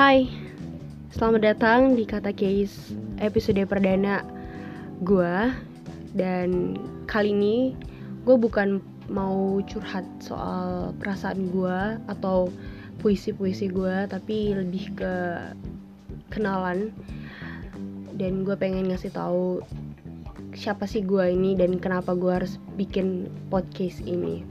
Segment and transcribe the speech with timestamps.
[0.00, 0.32] Hai,
[1.12, 4.24] selamat datang di Kata Case episode perdana
[5.04, 5.52] gue
[6.16, 7.76] Dan kali ini
[8.24, 8.80] gue bukan
[9.12, 12.48] mau curhat soal perasaan gue atau
[13.04, 15.14] puisi-puisi gue Tapi lebih ke
[16.32, 16.96] kenalan.
[18.16, 19.60] Dan gue pengen ngasih tahu
[20.56, 24.48] siapa sih gue ini dan kenapa gue harus bikin podcast ini.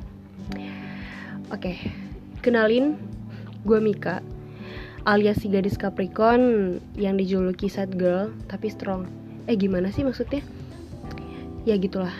[1.49, 1.73] Oke,
[2.45, 3.01] kenalin
[3.65, 4.21] gue Mika
[5.09, 9.09] alias si gadis Capricorn yang dijuluki sad girl tapi strong.
[9.49, 10.45] Eh gimana sih maksudnya?
[11.65, 12.13] Ya gitulah.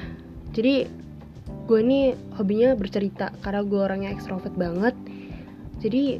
[0.57, 0.89] Jadi
[1.69, 4.97] gue ini hobinya bercerita karena gue orangnya ekstrovert banget.
[5.77, 6.17] Jadi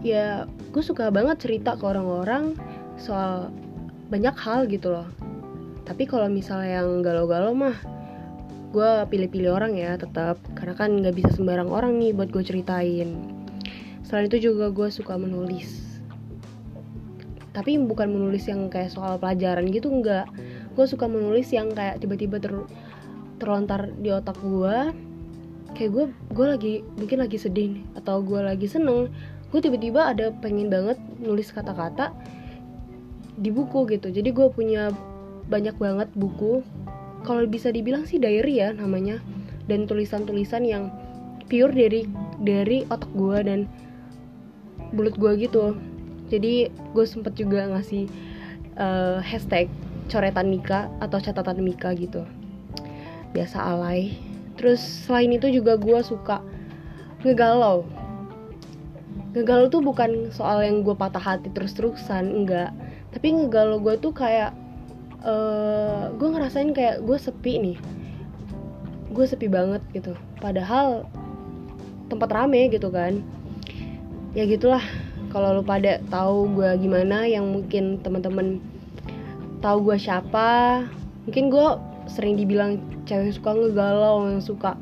[0.00, 2.56] ya gue suka banget cerita ke orang-orang
[2.96, 3.52] soal
[4.08, 5.08] banyak hal gitu loh.
[5.84, 7.76] Tapi kalau misalnya yang galau-galau mah
[8.72, 13.16] gue pilih-pilih orang ya tetap karena kan nggak bisa sembarang orang nih buat gue ceritain
[14.04, 15.87] selain itu juga gue suka menulis
[17.58, 20.30] tapi bukan menulis yang kayak soal pelajaran gitu enggak.
[20.78, 22.54] Gue suka menulis yang kayak tiba-tiba ter
[23.42, 24.94] terlontar di otak gue
[25.74, 29.10] kayak gue gue lagi mungkin lagi sedih nih, atau gue lagi seneng.
[29.50, 32.14] Gue tiba-tiba ada pengen banget nulis kata-kata
[33.34, 34.14] di buku gitu.
[34.14, 34.94] Jadi gue punya
[35.50, 36.62] banyak banget buku.
[37.26, 39.18] Kalau bisa dibilang sih diary ya namanya.
[39.66, 40.94] Dan tulisan-tulisan yang
[41.50, 42.06] pure dari
[42.38, 43.66] dari otak gue dan
[44.94, 45.74] mulut gue gitu
[46.28, 48.08] jadi gue sempet juga ngasih
[48.76, 49.66] uh, hashtag
[50.08, 52.24] coretan Mika atau catatan Mika gitu.
[53.36, 54.16] Biasa alay.
[54.56, 56.40] Terus selain itu juga gue suka
[57.22, 57.84] ngegalau.
[59.36, 62.72] Ngegalau tuh bukan soal yang gue patah hati terus-terusan enggak.
[63.12, 64.56] Tapi ngegalau gue tuh kayak
[65.22, 67.76] uh, eh, gue ngerasain kayak gue sepi nih.
[69.12, 70.16] Gue sepi banget gitu.
[70.40, 71.06] Padahal
[72.08, 73.20] tempat rame gitu kan.
[74.32, 74.82] Ya gitulah
[75.28, 78.60] kalau lu pada tahu gue gimana yang mungkin teman-teman
[79.60, 80.84] tahu gue siapa
[81.28, 81.68] mungkin gue
[82.08, 84.74] sering dibilang cewek suka ngegalau yang suka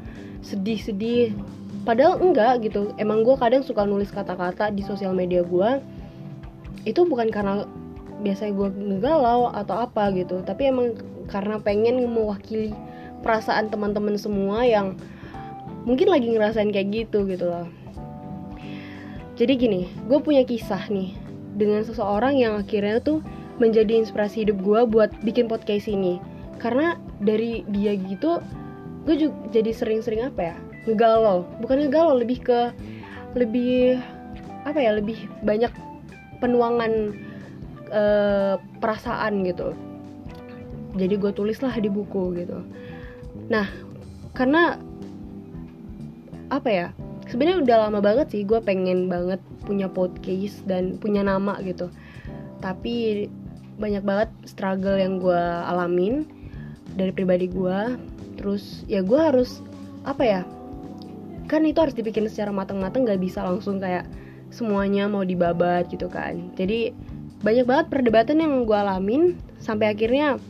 [0.46, 1.34] sedih-sedih.
[1.82, 2.94] Padahal enggak gitu.
[2.98, 5.82] Emang gue kadang suka nulis kata-kata di sosial media gue
[6.86, 7.66] itu bukan karena
[8.22, 10.96] biasanya gue ngegalau atau apa gitu tapi emang
[11.28, 12.72] karena pengen mewakili
[13.20, 14.94] perasaan teman-teman semua yang
[15.82, 17.66] mungkin lagi ngerasain kayak gitu gitu loh
[19.36, 21.12] jadi gini gue punya kisah nih
[21.56, 23.24] dengan seseorang yang akhirnya tuh
[23.56, 26.20] menjadi inspirasi hidup gue buat bikin podcast ini.
[26.60, 28.40] Karena dari dia gitu
[29.08, 30.56] gue juga jadi sering-sering apa ya?
[30.84, 31.48] Ngegalau.
[31.64, 32.60] Bukan ngegalau lebih ke
[33.32, 34.00] lebih
[34.68, 34.96] apa ya?
[34.96, 35.72] Lebih banyak
[36.40, 37.16] penuangan
[37.92, 39.72] uh, perasaan gitu.
[40.96, 42.60] Jadi gue tulislah di buku gitu.
[43.48, 43.68] Nah
[44.36, 44.76] karena
[46.52, 46.88] apa ya
[47.30, 51.90] sebenarnya udah lama banget sih gue pengen banget punya podcast dan punya nama gitu.
[52.62, 53.26] Tapi
[53.76, 56.24] banyak banget struggle yang gue alamin
[56.96, 57.98] dari pribadi gue
[58.40, 59.60] terus ya gue harus
[60.08, 60.40] apa ya
[61.46, 64.08] kan itu harus dibikin secara matang-matang gak bisa langsung kayak
[64.50, 66.50] semuanya mau dibabat gitu kan.
[66.54, 66.90] Jadi
[67.42, 70.40] banyak banget perdebatan yang gue alamin sampai akhirnya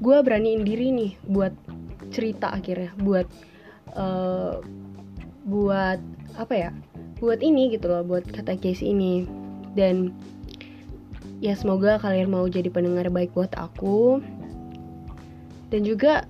[0.00, 1.52] gue beraniin diri nih buat
[2.12, 3.26] cerita akhirnya buat
[3.96, 4.62] uh,
[5.44, 6.00] buat
[6.34, 6.70] apa ya
[7.22, 9.28] buat ini gitu loh buat kata case ini.
[9.74, 10.12] Dan
[11.42, 14.20] ya semoga kalian mau jadi pendengar baik buat aku.
[15.68, 16.28] Dan juga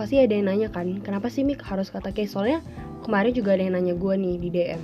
[0.00, 2.32] pasti ada yang nanya kan kenapa sih Mik harus kata case?
[2.32, 2.64] Soalnya
[3.04, 4.82] kemarin juga ada yang nanya gue nih di DM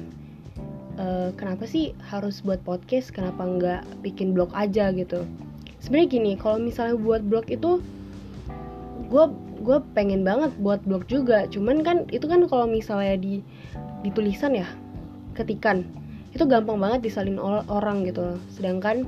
[1.00, 3.12] uh, kenapa sih harus buat podcast?
[3.12, 5.24] Kenapa nggak bikin blog aja gitu?
[5.80, 7.78] Sebenarnya gini kalau misalnya buat blog itu
[9.06, 9.24] gue
[9.66, 11.50] gue pengen banget buat blog juga.
[11.50, 13.42] Cuman kan itu kan kalau misalnya di
[14.06, 14.70] di tulisan ya
[15.34, 15.82] ketikan
[16.30, 18.38] itu gampang banget disalin orang gitu.
[18.54, 19.02] Sedangkan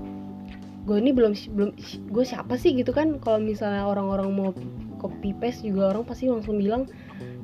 [0.83, 1.71] gue ini belum belum
[2.11, 3.23] gue siapa sih gitu kan?
[3.23, 4.51] Kalau misalnya orang-orang mau
[4.99, 6.91] copy paste juga orang pasti langsung bilang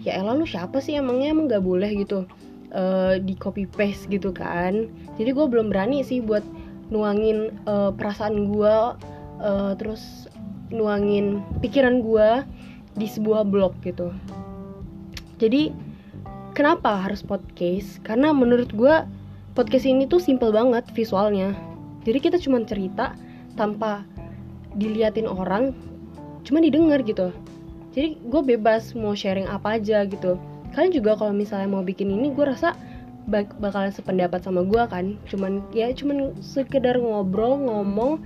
[0.02, 0.98] ya elah lu siapa sih?
[0.98, 2.26] Emangnya emang gak boleh gitu
[2.74, 4.90] uh, di copy paste gitu kan?
[5.14, 6.42] Jadi gue belum berani sih buat
[6.90, 8.74] nuangin uh, perasaan gue
[9.40, 10.26] uh, terus
[10.72, 12.28] nuangin pikiran gue
[12.94, 14.14] di sebuah blog gitu.
[15.42, 15.74] Jadi
[16.54, 17.98] kenapa harus podcast?
[18.06, 18.94] Karena menurut gue
[19.54, 21.54] podcast ini tuh simple banget visualnya.
[22.06, 23.18] Jadi kita cuma cerita
[23.58, 24.06] tanpa
[24.78, 25.74] diliatin orang
[26.46, 27.34] cuma didengar gitu.
[27.94, 30.38] Jadi gue bebas mau sharing apa aja gitu.
[30.74, 32.74] Kalian juga kalau misalnya mau bikin ini gue rasa
[33.30, 35.14] bak bakalan sependapat sama gue kan.
[35.30, 38.18] Cuman ya cuman sekedar ngobrol ngomong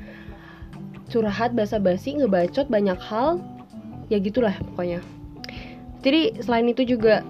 [1.08, 3.40] curhat basa-basi ngebacot banyak hal
[4.08, 5.00] ya gitulah pokoknya.
[6.04, 7.24] Jadi selain itu juga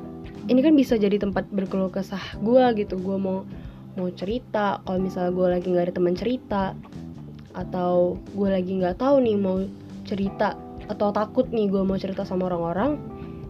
[0.48, 2.96] ini kan bisa jadi tempat berkeluh kesah gue gitu.
[2.98, 3.44] Gue mau
[3.98, 6.64] mau cerita kalau misalnya gue lagi nggak ada teman cerita
[7.58, 9.58] atau gue lagi nggak tahu nih mau
[10.06, 10.54] cerita
[10.86, 12.96] atau takut nih gue mau cerita sama orang-orang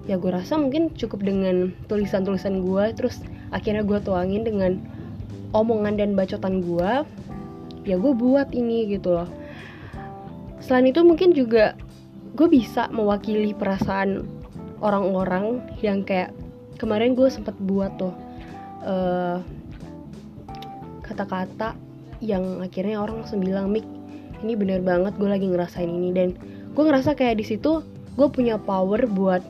[0.08, 3.20] ya gue rasa mungkin cukup dengan tulisan-tulisan gue terus
[3.52, 4.80] akhirnya gue tuangin dengan
[5.52, 7.04] omongan dan bacotan gue
[7.84, 9.28] ya gue buat ini gitu loh.
[10.64, 11.76] Selain itu mungkin juga
[12.38, 14.22] gue bisa mewakili perasaan
[14.78, 16.30] orang-orang yang kayak
[16.78, 18.14] kemarin gue sempet buat tuh
[18.86, 19.42] uh,
[21.02, 21.74] kata-kata
[22.22, 23.82] yang akhirnya orang langsung bilang mik
[24.46, 26.14] ini bener banget gue lagi ngerasain ini.
[26.14, 26.38] Dan
[26.78, 27.82] gue ngerasa kayak di situ
[28.14, 29.42] gue punya power buat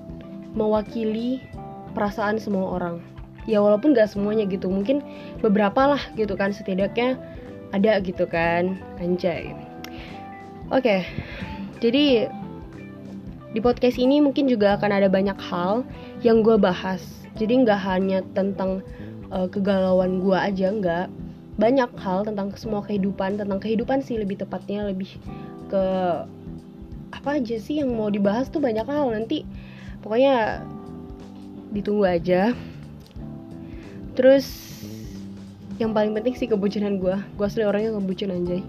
[0.56, 1.44] mewakili
[1.92, 3.04] perasaan semua orang.
[3.44, 5.04] Ya walaupun gak semuanya gitu mungkin
[5.44, 7.20] beberapa lah gitu kan setidaknya
[7.76, 9.52] ada gitu kan anjay.
[10.72, 11.00] Oke okay,
[11.80, 12.32] jadi
[13.56, 15.80] di podcast ini mungkin juga akan ada banyak hal
[16.20, 17.00] yang gue bahas.
[17.40, 18.84] Jadi nggak hanya tentang
[19.32, 21.06] uh, kegalauan gue aja nggak.
[21.56, 25.16] Banyak hal tentang semua kehidupan tentang kehidupan sih lebih tepatnya lebih
[25.72, 25.84] ke
[27.08, 29.16] apa aja sih yang mau dibahas tuh banyak hal.
[29.16, 29.48] Nanti
[30.04, 30.60] pokoknya
[31.72, 32.52] ditunggu aja.
[34.12, 34.44] Terus
[35.80, 38.60] yang paling penting sih kebucinan gue gue asli orangnya ngebucin anjay.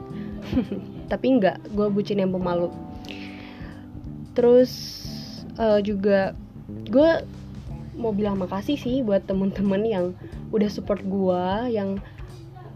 [1.12, 2.72] Tapi enggak gue bucin yang pemalu
[4.38, 4.72] terus
[5.58, 6.34] uh, juga
[6.90, 7.26] gue
[8.00, 10.06] mau bilang makasih sih buat temen-temen yang
[10.56, 12.00] udah support gue yang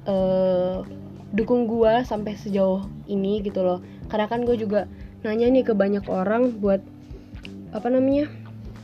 [0.04, 0.84] uh,
[1.34, 3.80] dukung gue sampai sejauh ini gitu loh.
[4.12, 4.86] Karena kan gue juga
[5.24, 6.84] nanya nih ke banyak orang buat
[7.74, 8.30] apa namanya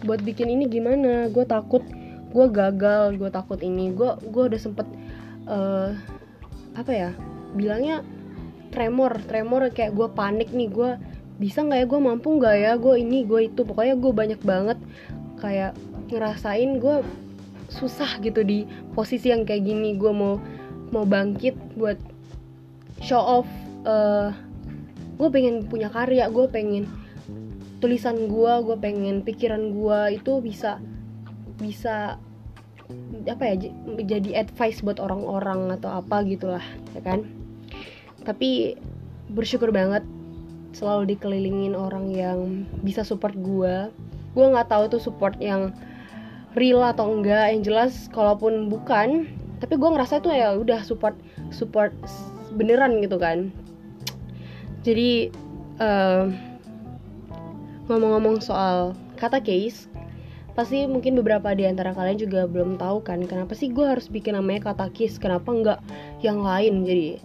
[0.08, 1.28] buat bikin ini gimana.
[1.30, 1.84] Gue takut
[2.32, 3.92] gue gagal gue takut ini.
[3.94, 4.88] Gue gue udah sempet
[5.46, 5.94] uh,
[6.74, 7.10] apa ya
[7.54, 8.02] bilangnya
[8.72, 10.72] tremor tremor kayak gue panik nih.
[10.72, 10.98] Gue
[11.40, 14.78] bisa nggak ya gue mampu nggak ya gue ini gue itu pokoknya gue banyak banget
[15.40, 15.72] kayak
[16.12, 17.00] ngerasain gue
[17.72, 18.66] susah gitu di
[18.98, 19.96] posisi yang kayak gini.
[19.96, 20.36] Gue mau
[20.90, 21.96] mau bangkit buat
[23.00, 23.48] show off
[23.88, 24.34] uh,
[25.16, 26.90] gue pengen punya karya gue pengen
[27.80, 30.84] tulisan gue gue pengen pikiran gue itu bisa
[31.56, 32.20] bisa
[33.30, 33.70] apa ya
[34.02, 36.66] jadi advice buat orang-orang atau apa gitulah
[36.98, 37.24] ya kan?
[38.26, 38.76] Tapi
[39.30, 40.02] bersyukur banget
[40.74, 43.90] selalu dikelilingin orang yang bisa support gue
[44.38, 45.74] gue nggak tahu tuh support yang
[46.58, 49.30] real atau enggak yang jelas kalaupun bukan
[49.60, 51.14] tapi gue ngerasa tuh ya udah support
[51.52, 51.92] support
[52.56, 53.54] beneran gitu kan.
[54.82, 55.30] Jadi
[55.84, 56.32] uh,
[57.92, 59.92] ngomong-ngomong soal kata case
[60.56, 64.40] pasti mungkin beberapa di antara kalian juga belum tahu kan kenapa sih gue harus bikin
[64.40, 65.20] namanya kata case?
[65.20, 65.80] Kenapa enggak
[66.24, 66.88] yang lain?
[66.88, 67.20] Jadi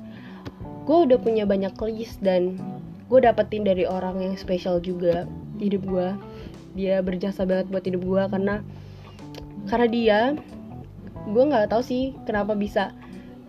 [0.84, 2.58] gue udah punya banyak list dan
[3.14, 5.22] gue dapetin dari orang yang spesial juga
[5.62, 6.08] hidup gue
[6.74, 8.54] dia berjasa banget buat hidup gue karena
[9.70, 10.18] karena dia
[11.30, 12.90] gue nggak tahu sih kenapa bisa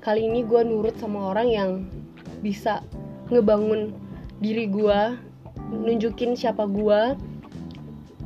[0.05, 1.69] kali ini gue nurut sama orang yang
[2.45, 2.85] bisa
[3.33, 3.89] ngebangun
[4.37, 5.17] diri gue
[5.73, 7.17] nunjukin siapa gue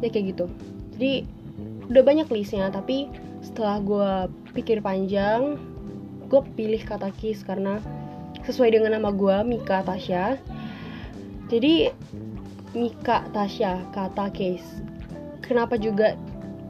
[0.03, 0.51] ya kayak gitu.
[0.99, 1.23] Jadi
[1.87, 3.07] udah banyak listnya tapi
[3.39, 4.11] setelah gue
[4.59, 5.55] pikir panjang
[6.27, 7.79] gue pilih kata kiss karena
[8.43, 10.35] sesuai dengan nama gue Mika Tasya
[11.49, 11.91] jadi
[12.77, 14.89] Mika Tasya kata case
[15.49, 16.13] kenapa juga?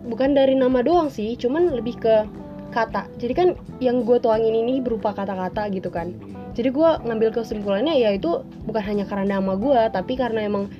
[0.08, 2.24] Bukan dari nama doang sih cuman lebih ke
[2.72, 3.12] kata.
[3.20, 3.48] Jadi kan
[3.84, 6.15] yang gue tuangin ini berupa kata-kata gitu kan.
[6.56, 10.72] Jadi gue ngambil kesimpulannya ya itu bukan hanya karena nama gue tapi karena emang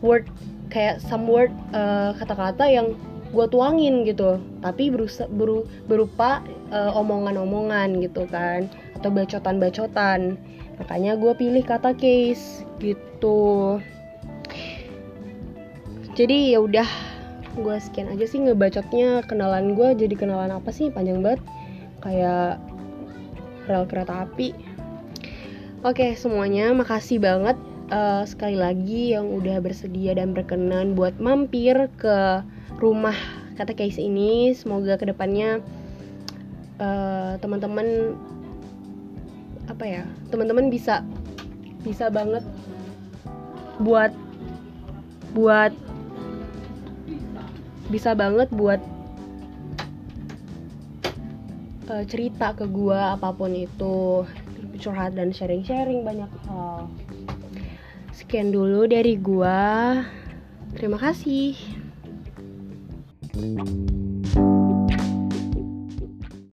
[0.00, 0.30] word
[0.70, 2.94] kayak some word uh, kata-kata yang
[3.34, 4.38] gue tuangin gitu.
[4.62, 6.40] Tapi berusa, beru, berupa
[6.70, 8.70] uh, omongan-omongan gitu kan.
[8.94, 10.38] Atau bacotan-bacotan
[10.78, 13.78] makanya gue pilih kata case gitu.
[16.18, 16.88] Jadi ya udah.
[17.58, 19.22] Gue sekian aja sih ngebacotnya.
[19.26, 20.90] Kenalan gue jadi kenalan apa sih?
[20.90, 21.42] Panjang banget.
[22.02, 22.62] Kayak
[23.70, 24.54] rel kereta api.
[25.86, 27.54] Oke semuanya makasih banget
[27.94, 32.42] uh, sekali lagi yang udah bersedia dan berkenan buat mampir ke
[32.82, 33.14] rumah
[33.54, 34.50] kata case ini.
[34.58, 35.62] Semoga ke depannya
[36.82, 38.18] uh, teman-teman
[39.78, 40.02] apa ya
[40.34, 41.06] teman-teman bisa
[41.86, 42.42] bisa banget
[43.78, 44.10] buat
[45.38, 45.70] buat
[47.86, 48.82] bisa banget buat
[51.94, 54.26] uh, cerita ke gue apa pun itu
[54.82, 56.90] curhat dan sharing-sharing banyak hal.
[58.10, 59.60] Sekian dulu dari gue
[60.74, 61.54] terima kasih